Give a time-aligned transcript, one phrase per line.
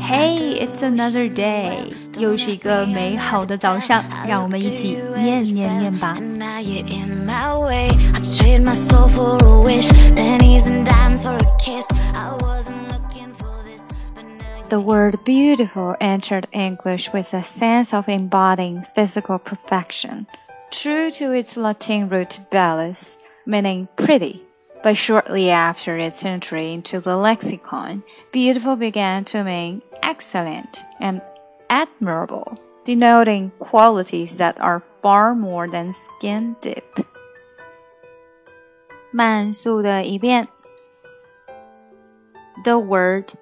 [0.00, 6.16] Hey, it's another day，又是一个美好的早上，让我们一起念念念吧。
[14.68, 20.26] The word beautiful entered English with a sense of embodying physical perfection,
[20.70, 23.16] true to its Latin root bellus,
[23.46, 24.42] meaning pretty.
[24.82, 31.20] But shortly after its entry into the lexicon, beautiful began to mean excellent and
[31.70, 37.06] admirable, denoting qualities that are far more than skin deep.
[39.12, 40.48] 慢速的一遍。
[42.64, 43.32] The word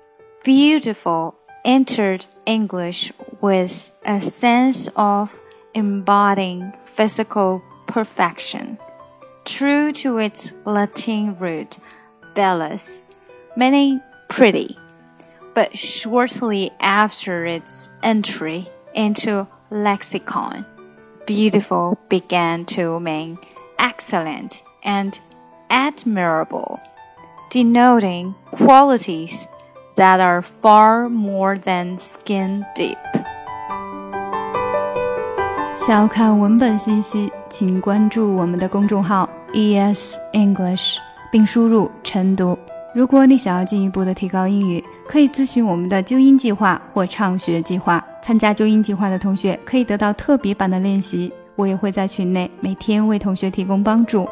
[0.44, 1.34] beautiful
[1.64, 5.30] entered English with a sense of
[5.72, 8.78] embodying physical perfection
[9.44, 11.78] true to its Latin root,
[12.34, 13.04] bellus,
[13.56, 14.76] meaning pretty.
[15.58, 20.64] But shortly after its entry into lexicon,
[21.26, 23.38] beautiful began to mean
[23.78, 25.18] excellent and
[25.70, 26.80] admirable,
[27.50, 29.46] denoting qualities
[29.94, 32.98] that are far more than skin deep.
[35.76, 40.98] 想要看文本信息，请关注我们的公众号 ES English，
[41.30, 42.58] 并输入晨读。
[42.99, 48.05] 如果你想要进一步的提高英语，可以咨询我们的纠音计划或畅学计划。
[48.21, 54.27] 参加纠音计划的同学可以得到特别版的练习，我也会在群内每天为同学提供帮助。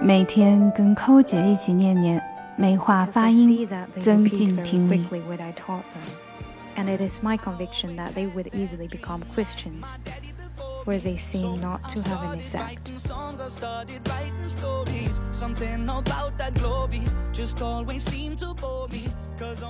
[0.00, 2.22] 每天跟寇姐一起念念，
[2.54, 3.68] 美化发音，
[3.98, 5.04] 增进听力。
[6.76, 9.96] And it is my conviction that they would easily become Christians.
[10.84, 12.92] Where they seem not to have an effect.
[15.32, 17.02] Something about that glory
[17.32, 19.06] just always seemed to bore me,
[19.38, 19.62] cause